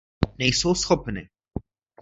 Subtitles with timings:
[0.39, 1.29] Nejsou schopny!